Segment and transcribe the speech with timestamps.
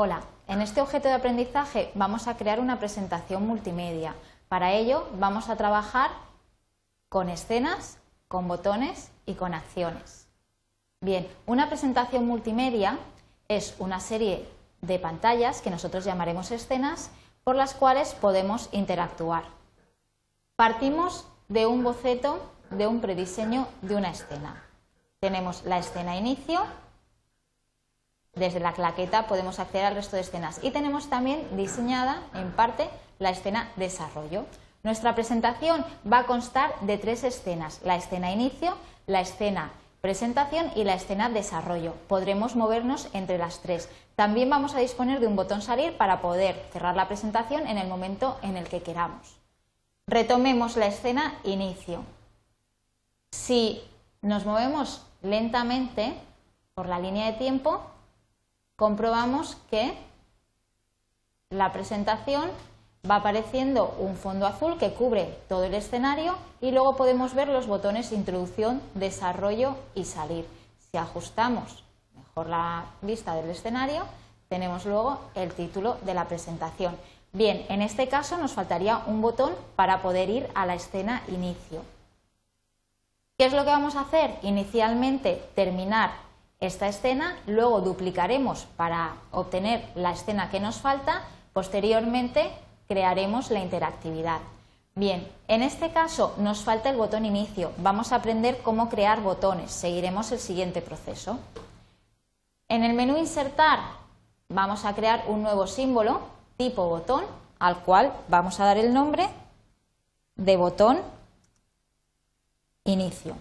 [0.00, 4.14] Hola, en este objeto de aprendizaje vamos a crear una presentación multimedia.
[4.48, 6.12] Para ello vamos a trabajar
[7.08, 7.98] con escenas,
[8.28, 10.28] con botones y con acciones.
[11.00, 12.96] Bien, una presentación multimedia
[13.48, 14.48] es una serie
[14.82, 17.10] de pantallas que nosotros llamaremos escenas
[17.42, 19.46] por las cuales podemos interactuar.
[20.54, 22.40] Partimos de un boceto,
[22.70, 24.62] de un prediseño de una escena.
[25.18, 26.62] Tenemos la escena inicio,
[28.34, 30.60] desde la claqueta podemos acceder al resto de escenas.
[30.62, 34.46] Y tenemos también diseñada, en parte, la escena desarrollo.
[34.82, 40.84] Nuestra presentación va a constar de tres escenas, la escena inicio, la escena presentación y
[40.84, 41.94] la escena desarrollo.
[42.06, 43.88] Podremos movernos entre las tres.
[44.14, 47.88] También vamos a disponer de un botón salir para poder cerrar la presentación en el
[47.88, 49.36] momento en el que queramos.
[50.06, 52.04] Retomemos la escena inicio.
[53.32, 53.82] Si
[54.22, 56.14] nos movemos lentamente
[56.74, 57.82] por la línea de tiempo,
[58.78, 59.98] comprobamos que
[61.50, 62.48] la presentación
[63.08, 67.66] va apareciendo un fondo azul que cubre todo el escenario y luego podemos ver los
[67.66, 70.46] botones introducción, desarrollo y salir.
[70.78, 71.82] Si ajustamos
[72.14, 74.04] mejor la vista del escenario,
[74.48, 76.96] tenemos luego el título de la presentación.
[77.32, 81.82] Bien, en este caso nos faltaría un botón para poder ir a la escena inicio.
[83.36, 84.38] ¿Qué es lo que vamos a hacer?
[84.42, 86.27] Inicialmente terminar
[86.60, 92.50] esta escena, luego duplicaremos para obtener la escena que nos falta, posteriormente
[92.88, 94.40] crearemos la interactividad.
[94.94, 97.70] Bien, en este caso nos falta el botón inicio.
[97.78, 99.70] Vamos a aprender cómo crear botones.
[99.70, 101.38] Seguiremos el siguiente proceso.
[102.68, 103.78] En el menú insertar
[104.48, 106.20] vamos a crear un nuevo símbolo
[106.56, 107.24] tipo botón
[107.60, 109.28] al cual vamos a dar el nombre
[110.34, 111.00] de botón
[112.84, 113.36] inicio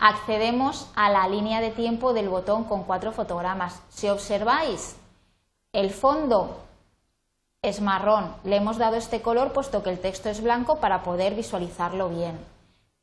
[0.00, 3.82] accedemos a la línea de tiempo del botón con cuatro fotogramas.
[3.90, 4.96] Si observáis,
[5.72, 6.56] el fondo
[7.62, 8.34] es marrón.
[8.42, 12.38] Le hemos dado este color puesto que el texto es blanco para poder visualizarlo bien.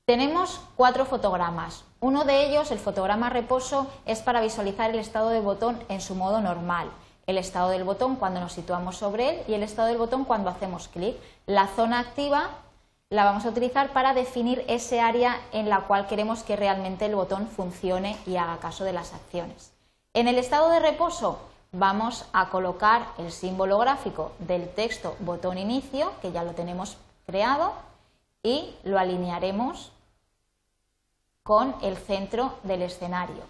[0.06, 1.84] Tenemos cuatro fotogramas.
[2.00, 6.16] Uno de ellos, el fotograma reposo, es para visualizar el estado del botón en su
[6.16, 6.90] modo normal.
[7.28, 10.50] El estado del botón cuando nos situamos sobre él y el estado del botón cuando
[10.50, 11.16] hacemos clic.
[11.46, 12.50] La zona activa
[13.10, 17.16] la vamos a utilizar para definir ese área en la cual queremos que realmente el
[17.16, 19.72] botón funcione y haga caso de las acciones.
[20.14, 21.40] En el estado de reposo
[21.72, 27.74] vamos a colocar el símbolo gráfico del texto botón inicio, que ya lo tenemos creado,
[28.44, 29.92] y lo alinearemos
[31.44, 33.44] con el centro del escenario.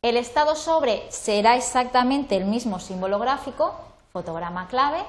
[0.00, 3.74] El estado sobre será exactamente el mismo símbolo gráfico,
[4.12, 5.04] fotograma clave,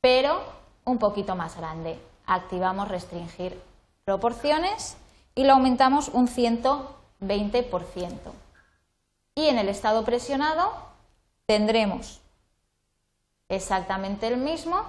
[0.00, 0.40] pero
[0.84, 3.60] un poquito más grande activamos restringir
[4.04, 4.96] proporciones
[5.34, 8.12] y lo aumentamos un 120%.
[9.34, 10.72] Y en el estado presionado
[11.46, 12.20] tendremos
[13.48, 14.84] exactamente el mismo,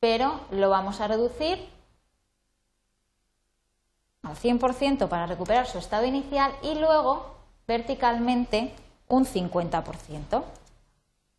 [0.00, 1.68] pero lo vamos a reducir
[4.22, 7.34] al 100% para recuperar su estado inicial y luego
[7.66, 8.72] verticalmente
[9.08, 10.44] un 50%.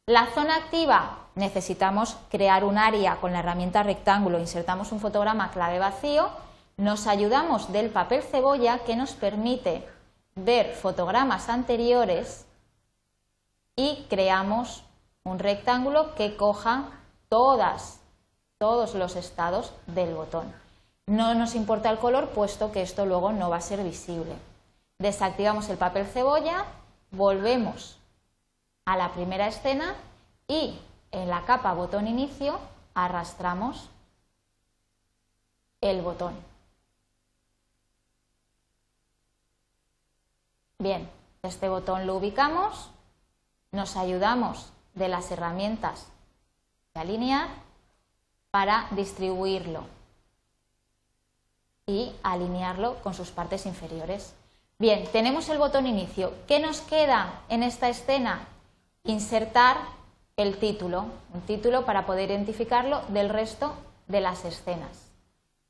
[0.09, 5.77] La zona activa necesitamos crear un área con la herramienta rectángulo, insertamos un fotograma clave
[5.77, 6.31] vacío,
[6.77, 9.87] nos ayudamos del papel cebolla que nos permite
[10.33, 12.47] ver fotogramas anteriores
[13.75, 14.83] y creamos
[15.25, 16.85] un rectángulo que coja
[17.27, 17.99] todos
[18.95, 20.51] los estados del botón.
[21.05, 24.33] No nos importa el color puesto que esto luego no va a ser visible.
[24.97, 26.65] Desactivamos el papel cebolla,
[27.11, 27.98] volvemos
[28.89, 29.93] a la primera escena
[30.47, 30.75] y
[31.11, 32.59] en la capa botón inicio
[32.95, 33.87] arrastramos
[35.79, 36.33] el botón.
[40.79, 41.07] Bien,
[41.43, 42.89] este botón lo ubicamos,
[43.71, 46.07] nos ayudamos de las herramientas
[46.95, 47.47] de alinear
[48.49, 49.83] para distribuirlo
[51.85, 54.33] y alinearlo con sus partes inferiores.
[54.79, 56.33] Bien, tenemos el botón inicio.
[56.47, 58.47] ¿Qué nos queda en esta escena?
[59.03, 59.77] Insertar
[60.37, 63.73] el título, un título para poder identificarlo del resto
[64.07, 65.09] de las escenas.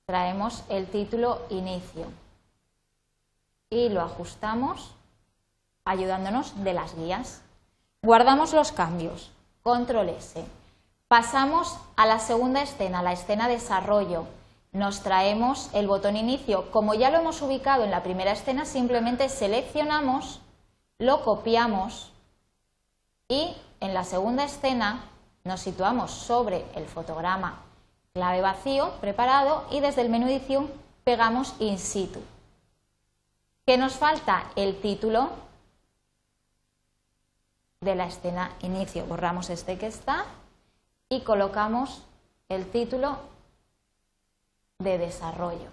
[0.05, 2.05] Traemos el título inicio
[3.69, 4.95] y lo ajustamos
[5.85, 7.41] ayudándonos de las guías.
[8.01, 9.31] Guardamos los cambios,
[9.63, 10.43] control S.
[11.07, 14.25] Pasamos a la segunda escena, la escena desarrollo.
[14.71, 16.69] Nos traemos el botón inicio.
[16.69, 20.41] Como ya lo hemos ubicado en la primera escena, simplemente seleccionamos,
[20.99, 22.11] lo copiamos
[23.29, 25.05] y en la segunda escena
[25.45, 27.61] nos situamos sobre el fotograma
[28.13, 30.69] clave vacío preparado y desde el menú edición
[31.03, 32.19] pegamos in situ.
[33.65, 34.45] ¿Qué nos falta?
[34.55, 35.29] El título
[37.81, 39.05] de la escena inicio.
[39.05, 40.25] Borramos este que está
[41.07, 42.03] y colocamos
[42.49, 43.19] el título
[44.79, 45.69] de desarrollo.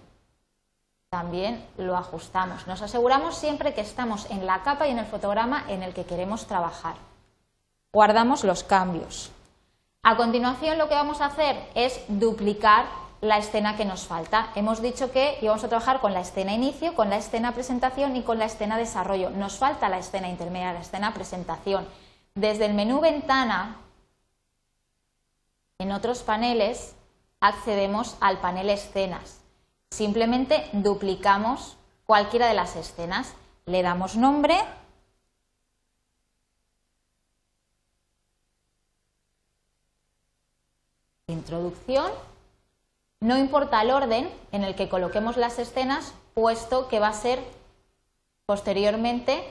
[1.09, 2.67] También lo ajustamos.
[2.67, 6.05] Nos aseguramos siempre que estamos en la capa y en el fotograma en el que
[6.05, 6.95] queremos trabajar.
[7.97, 9.31] Guardamos los cambios.
[10.03, 12.85] A continuación lo que vamos a hacer es duplicar
[13.21, 14.51] la escena que nos falta.
[14.53, 18.21] Hemos dicho que íbamos a trabajar con la escena inicio, con la escena presentación y
[18.21, 19.31] con la escena desarrollo.
[19.31, 21.87] Nos falta la escena intermedia, la escena presentación.
[22.35, 23.77] Desde el menú ventana,
[25.79, 26.93] en otros paneles,
[27.39, 29.41] accedemos al panel escenas.
[29.89, 33.33] Simplemente duplicamos cualquiera de las escenas.
[33.65, 34.55] Le damos nombre.
[41.29, 42.09] Introducción
[43.19, 47.43] no importa el orden en el que coloquemos las escenas, puesto que va a ser
[48.45, 49.43] posteriormente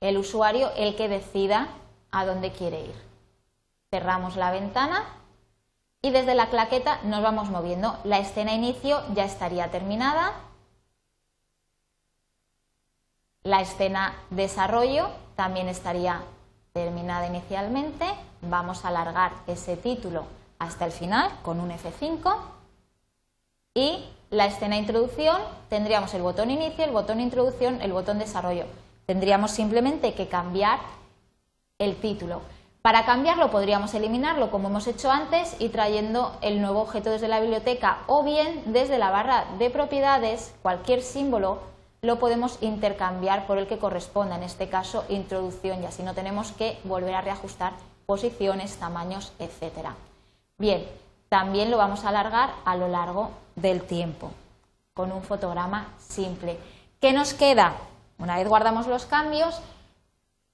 [0.00, 1.68] el usuario el que decida
[2.12, 2.94] a dónde quiere ir.
[3.90, 5.04] Cerramos la ventana
[6.02, 7.98] y desde la claqueta nos vamos moviendo.
[8.04, 10.34] La escena inicio ya estaría terminada.
[13.42, 16.20] La escena desarrollo también estaría
[16.74, 18.06] terminada inicialmente.
[18.42, 20.26] Vamos a alargar ese título
[20.64, 22.36] hasta el final con un F5
[23.74, 25.36] y la escena introducción
[25.68, 28.64] tendríamos el botón inicio, el botón introducción, el botón desarrollo.
[29.06, 30.78] Tendríamos simplemente que cambiar
[31.78, 32.40] el título.
[32.82, 37.40] Para cambiarlo podríamos eliminarlo como hemos hecho antes y trayendo el nuevo objeto desde la
[37.40, 41.60] biblioteca o bien desde la barra de propiedades, cualquier símbolo
[42.02, 46.52] lo podemos intercambiar por el que corresponda, en este caso introducción y así no tenemos
[46.52, 47.72] que volver a reajustar
[48.04, 49.94] posiciones, tamaños, etcétera.
[50.56, 50.86] Bien,
[51.28, 54.30] también lo vamos a alargar a lo largo del tiempo
[54.94, 56.58] con un fotograma simple.
[57.00, 57.74] ¿Qué nos queda?
[58.18, 59.60] Una vez guardamos los cambios,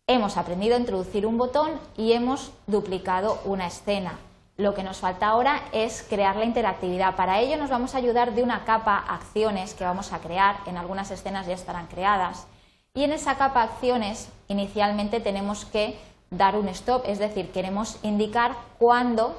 [0.06, 4.18] hemos aprendido a introducir un botón y hemos duplicado una escena.
[4.56, 7.14] Lo que nos falta ahora es crear la interactividad.
[7.14, 10.56] Para ello nos vamos a ayudar de una capa acciones que vamos a crear.
[10.64, 12.46] En algunas escenas ya estarán creadas.
[12.94, 15.98] Y en esa capa acciones inicialmente tenemos que
[16.30, 19.34] dar un stop, es decir, queremos indicar cuándo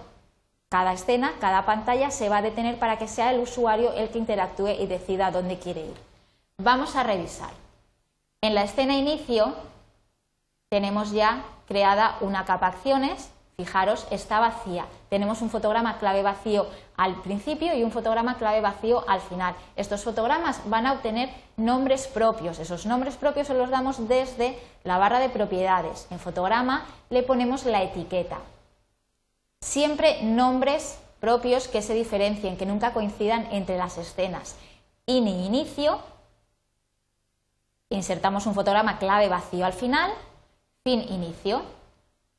[0.71, 4.19] cada escena, cada pantalla se va a detener para que sea el usuario el que
[4.19, 5.93] interactúe y decida dónde quiere ir.
[6.59, 7.49] Vamos a revisar.
[8.39, 9.53] En la escena inicio
[10.69, 13.31] tenemos ya creada una capa acciones.
[13.57, 14.85] Fijaros, está vacía.
[15.09, 19.55] Tenemos un fotograma clave vacío al principio y un fotograma clave vacío al final.
[19.75, 22.59] Estos fotogramas van a obtener nombres propios.
[22.59, 26.07] Esos nombres propios se los damos desde la barra de propiedades.
[26.11, 28.37] En fotograma le ponemos la etiqueta.
[29.61, 34.55] Siempre nombres propios que se diferencien, que nunca coincidan entre las escenas.
[35.05, 36.01] INI inicio,
[37.89, 40.11] insertamos un fotograma clave vacío al final,
[40.83, 41.61] fin inicio.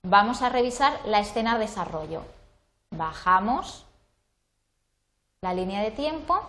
[0.02, 2.22] Vamos a revisar la escena desarrollo.
[2.90, 3.84] Bajamos
[5.40, 6.42] la línea de tiempo,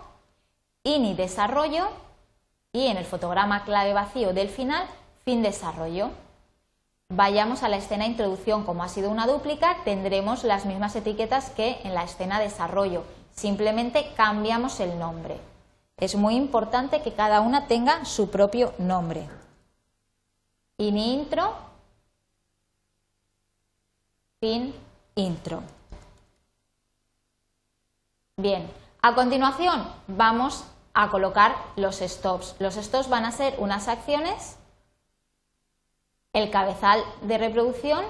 [0.82, 1.88] INI desarrollo
[2.72, 4.86] y en el fotograma clave vacío del final,
[5.24, 6.10] fin desarrollo.
[7.10, 11.78] Vayamos a la escena introducción, como ha sido una dúplica, tendremos las mismas etiquetas que
[11.84, 13.04] en la escena desarrollo,
[13.34, 15.38] simplemente cambiamos el nombre.
[15.98, 19.28] Es muy importante que cada una tenga su propio nombre.
[20.78, 21.54] In intro,
[24.40, 24.74] fin
[25.14, 25.62] intro.
[28.36, 28.68] Bien,
[29.02, 30.64] a continuación vamos
[30.94, 32.56] a colocar los stops.
[32.58, 34.56] Los stops van a ser unas acciones
[36.34, 38.04] el cabezal de reproducción,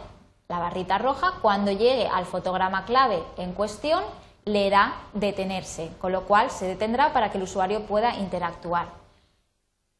[0.48, 4.02] la barrita roja, cuando llegue al fotograma clave en cuestión,
[4.44, 8.88] leerá detenerse, con lo cual se detendrá para que el usuario pueda interactuar.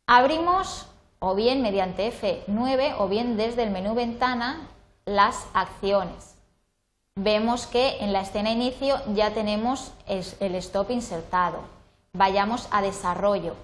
[0.07, 0.87] Abrimos
[1.19, 4.69] o bien mediante F9 o bien desde el menú ventana
[5.05, 6.35] las acciones.
[7.15, 11.61] Vemos que en la escena inicio ya tenemos el stop insertado.
[12.13, 13.55] Vayamos a desarrollo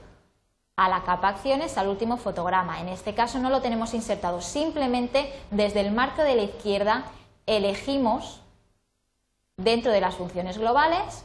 [0.80, 2.80] a la capa acciones al último fotograma.
[2.80, 7.04] En este caso no lo tenemos insertado, simplemente desde el marco de la izquierda
[7.44, 8.40] elegimos
[9.58, 11.22] dentro de las funciones globales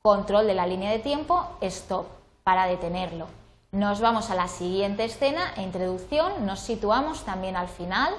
[0.00, 2.06] control de la línea de tiempo, stop,
[2.44, 3.26] para detenerlo.
[3.72, 8.14] Nos vamos a la siguiente escena, introducción, nos situamos también al final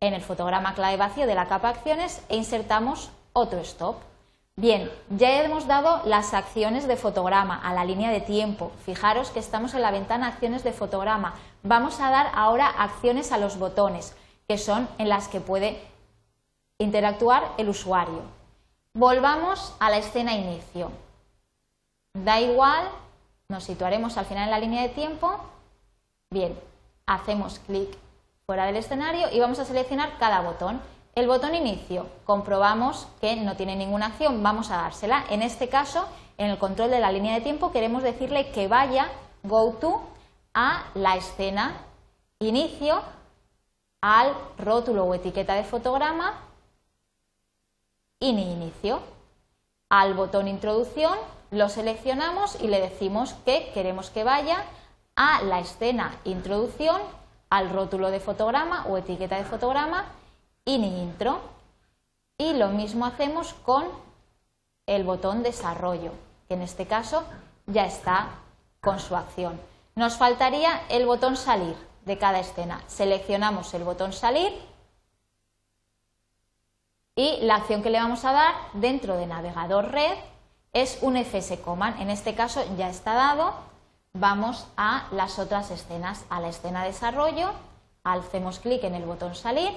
[0.00, 3.96] en el fotograma clave vacío de la capa acciones e insertamos otro stop.
[4.58, 8.72] Bien, ya hemos dado las acciones de fotograma a la línea de tiempo.
[8.86, 11.34] Fijaros que estamos en la ventana acciones de fotograma.
[11.62, 14.16] Vamos a dar ahora acciones a los botones,
[14.48, 15.78] que son en las que puede
[16.78, 18.22] interactuar el usuario.
[18.94, 20.90] Volvamos a la escena inicio.
[22.14, 22.88] Da igual,
[23.50, 25.38] nos situaremos al final en la línea de tiempo.
[26.30, 26.58] Bien,
[27.04, 27.94] hacemos clic
[28.46, 30.80] fuera del escenario y vamos a seleccionar cada botón.
[31.16, 35.24] El botón inicio, comprobamos que no tiene ninguna acción, vamos a dársela.
[35.30, 36.06] En este caso,
[36.36, 39.08] en el control de la línea de tiempo queremos decirle que vaya,
[39.42, 40.02] go to,
[40.52, 41.72] a la escena
[42.38, 43.00] inicio,
[44.02, 46.34] al rótulo o etiqueta de fotograma,
[48.20, 49.00] ini inicio.
[49.88, 51.16] Al botón introducción
[51.50, 54.64] lo seleccionamos y le decimos que queremos que vaya
[55.14, 57.00] a la escena introducción,
[57.48, 60.04] al rótulo de fotograma o etiqueta de fotograma,
[60.66, 61.40] ini intro.
[62.36, 63.86] Y lo mismo hacemos con
[64.84, 66.12] el botón desarrollo,
[66.48, 67.24] que en este caso
[67.66, 68.28] ya está
[68.82, 69.58] con su acción.
[69.94, 72.82] Nos faltaría el botón salir de cada escena.
[72.86, 74.52] Seleccionamos el botón salir
[77.14, 80.18] y la acción que le vamos a dar dentro de navegador red
[80.74, 81.98] es un FS command.
[82.00, 83.54] En este caso ya está dado.
[84.12, 87.52] Vamos a las otras escenas, a la escena desarrollo,
[88.04, 89.72] hacemos clic en el botón salir,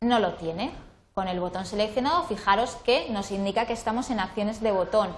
[0.00, 0.72] no lo tiene.
[1.14, 5.08] Con el botón seleccionado, fijaros que nos indica que estamos en acciones de botón.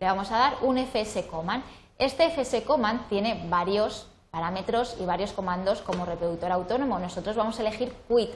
[0.00, 1.62] Le vamos a dar un FS command.
[1.96, 6.98] Este FS command tiene varios parámetros y varios comandos como reproductor autónomo.
[6.98, 8.30] Nosotros vamos a elegir quit,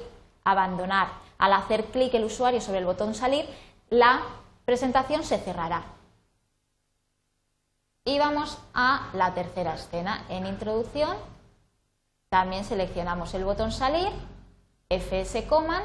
[0.45, 1.09] abandonar.
[1.39, 3.47] Al hacer clic el usuario sobre el botón salir,
[3.91, 4.21] la
[4.65, 5.83] presentación se cerrará.
[8.05, 10.25] Y vamos a la tercera escena.
[10.29, 11.17] En introducción
[12.29, 14.13] también seleccionamos el botón salir,
[14.91, 15.85] fs command,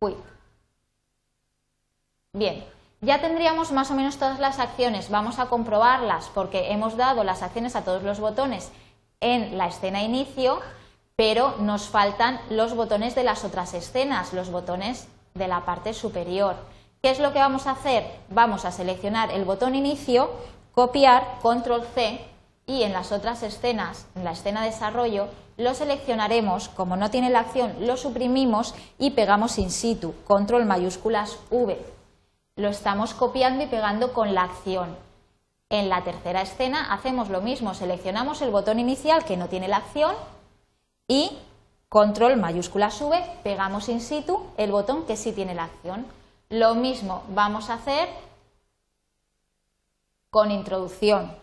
[0.00, 0.16] quit.
[2.32, 2.64] Bien,
[3.00, 7.42] ya tendríamos más o menos todas las acciones, vamos a comprobarlas porque hemos dado las
[7.42, 8.70] acciones a todos los botones
[9.20, 10.60] en la escena inicio,
[11.16, 16.56] pero nos faltan los botones de las otras escenas, los botones de la parte superior.
[17.02, 18.04] ¿Qué es lo que vamos a hacer?
[18.28, 20.30] Vamos a seleccionar el botón inicio,
[20.72, 22.29] copiar, control C
[22.70, 27.40] y en las otras escenas, en la escena desarrollo, lo seleccionaremos, como no tiene la
[27.40, 31.78] acción, lo suprimimos y pegamos in situ, control mayúsculas V
[32.60, 34.96] lo estamos copiando y pegando con la acción.
[35.70, 39.78] En la tercera escena hacemos lo mismo, seleccionamos el botón inicial que no tiene la
[39.78, 40.14] acción
[41.08, 41.30] y
[41.88, 46.06] control mayúscula sube, pegamos in situ el botón que sí tiene la acción.
[46.48, 48.08] Lo mismo vamos a hacer
[50.28, 51.34] con introducción.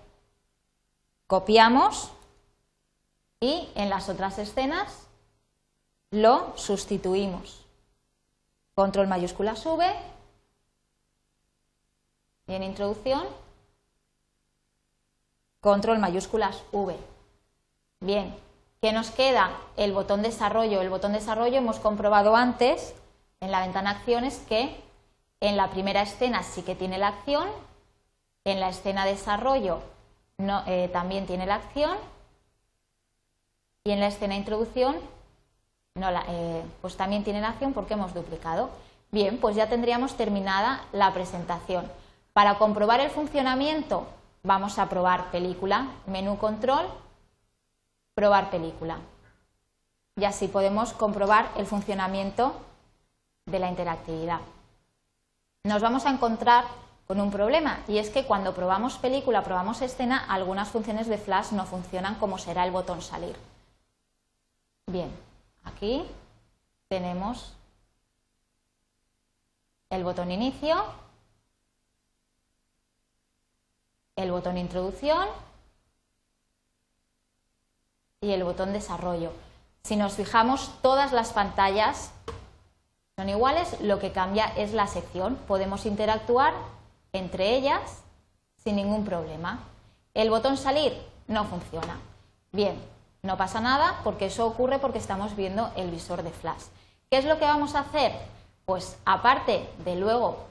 [1.27, 2.09] Copiamos
[3.41, 5.07] y en las otras escenas
[6.09, 7.65] lo sustituimos.
[8.73, 9.93] Control mayúscula sube,
[12.47, 13.25] y en introducción,
[15.59, 16.95] control mayúsculas V.
[17.99, 18.33] Bien,
[18.79, 19.51] ¿qué nos queda?
[19.75, 20.79] El botón desarrollo.
[20.79, 22.95] El botón desarrollo hemos comprobado antes
[23.41, 24.81] en la ventana acciones que
[25.41, 27.49] en la primera escena sí que tiene la acción,
[28.45, 29.81] en la escena desarrollo
[30.37, 31.97] no, eh, también tiene la acción
[33.83, 34.95] y en la escena introducción
[35.95, 38.69] no eh, pues también tiene la acción porque hemos duplicado.
[39.11, 41.89] Bien, pues ya tendríamos terminada la presentación.
[42.33, 44.05] Para comprobar el funcionamiento
[44.43, 46.85] vamos a probar película, menú control,
[48.13, 48.97] probar película.
[50.15, 52.53] Y así podemos comprobar el funcionamiento
[53.45, 54.41] de la interactividad.
[55.63, 56.65] Nos vamos a encontrar
[57.07, 61.51] con un problema y es que cuando probamos película, probamos escena, algunas funciones de flash
[61.51, 63.35] no funcionan como será el botón salir.
[64.87, 65.11] Bien,
[65.63, 66.05] aquí
[66.89, 67.53] tenemos
[69.89, 70.83] el botón inicio
[74.17, 75.29] el botón introducción
[78.19, 79.31] y el botón desarrollo.
[79.83, 82.11] Si nos fijamos, todas las pantallas
[83.15, 85.35] son iguales, lo que cambia es la sección.
[85.47, 86.53] Podemos interactuar
[87.13, 88.03] entre ellas
[88.63, 89.59] sin ningún problema.
[90.13, 90.93] El botón salir
[91.27, 91.97] no funciona.
[92.51, 92.81] Bien,
[93.21, 96.63] no pasa nada porque eso ocurre porque estamos viendo el visor de flash.
[97.09, 98.13] ¿Qué es lo que vamos a hacer?
[98.65, 100.47] Pues aparte de luego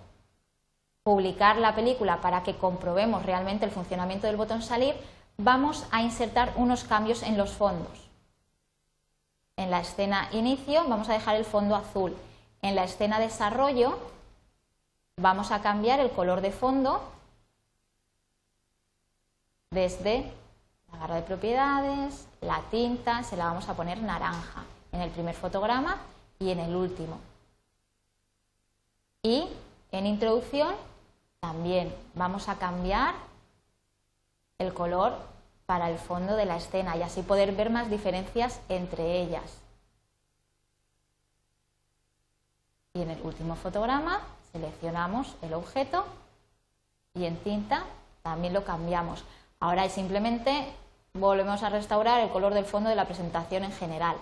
[1.02, 4.94] publicar la película para que comprobemos realmente el funcionamiento del botón salir,
[5.36, 8.08] vamos a insertar unos cambios en los fondos.
[9.56, 12.16] En la escena inicio vamos a dejar el fondo azul.
[12.62, 13.98] En la escena desarrollo
[15.16, 17.00] vamos a cambiar el color de fondo
[19.70, 20.30] desde
[20.92, 25.34] la barra de propiedades, la tinta, se la vamos a poner naranja en el primer
[25.34, 25.98] fotograma
[26.38, 27.18] y en el último.
[29.22, 29.48] Y
[29.90, 30.74] en introducción
[31.40, 33.14] también vamos a cambiar
[34.58, 35.16] el color
[35.64, 39.58] para el fondo de la escena y así poder ver más diferencias entre ellas.
[42.92, 44.20] Y en el último fotograma
[44.56, 46.04] seleccionamos el objeto
[47.14, 47.84] y en tinta
[48.22, 49.24] también lo cambiamos.
[49.60, 50.66] Ahora simplemente
[51.12, 54.16] volvemos a restaurar el color del fondo de la presentación en general.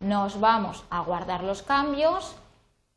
[0.00, 2.34] Nos vamos a guardar los cambios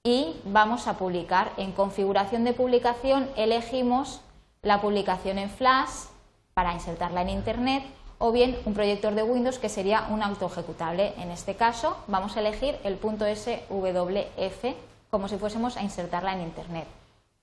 [0.04, 1.52] y vamos a publicar.
[1.58, 4.22] En configuración de publicación elegimos
[4.62, 6.08] la publicación en Flash
[6.54, 7.84] para insertarla en Internet
[8.18, 11.14] o bien un proyector de Windows que sería un autoejecutable.
[11.18, 16.42] En este caso vamos a elegir el punto SWF como si fuésemos a insertarla en
[16.42, 16.88] Internet.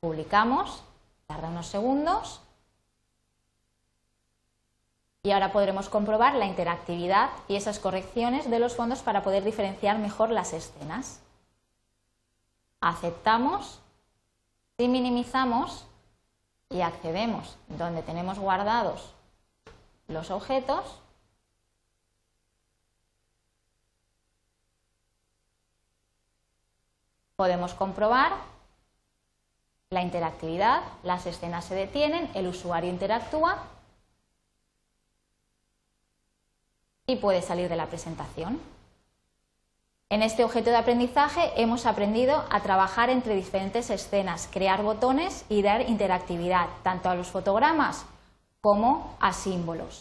[0.01, 0.83] Publicamos,
[1.29, 2.41] tarda unos segundos
[5.23, 10.01] y ahora podremos comprobar la interactividad y esas correcciones de los fondos para poder diferenciar
[10.01, 11.21] mejor las escenas.
[12.81, 13.79] Aceptamos
[14.89, 15.87] minimizamos
[16.71, 19.15] y accedemos donde tenemos guardados
[20.09, 21.01] los objetos
[27.41, 28.33] podemos comprobar
[29.89, 33.57] la interactividad, las escenas se detienen, el usuario interactúa
[37.07, 38.61] y puede salir de la presentación.
[40.11, 45.63] En este objeto de aprendizaje hemos aprendido a trabajar entre diferentes escenas, crear botones y
[45.63, 48.05] dar interactividad tanto a los fotogramas
[48.61, 49.99] como a símbolos.